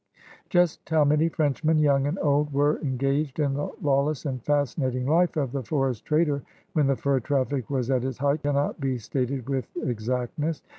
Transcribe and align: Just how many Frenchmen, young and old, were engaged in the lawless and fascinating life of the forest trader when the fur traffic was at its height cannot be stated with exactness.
Just 0.49 0.89
how 0.89 1.05
many 1.05 1.29
Frenchmen, 1.29 1.77
young 1.77 2.07
and 2.07 2.17
old, 2.23 2.51
were 2.51 2.79
engaged 2.81 3.39
in 3.39 3.53
the 3.53 3.69
lawless 3.83 4.25
and 4.25 4.41
fascinating 4.41 5.05
life 5.05 5.37
of 5.37 5.51
the 5.51 5.61
forest 5.61 6.05
trader 6.07 6.41
when 6.73 6.87
the 6.87 6.95
fur 6.95 7.19
traffic 7.19 7.69
was 7.69 7.91
at 7.91 8.03
its 8.03 8.17
height 8.17 8.41
cannot 8.41 8.79
be 8.79 8.97
stated 8.97 9.47
with 9.47 9.67
exactness. 9.77 10.63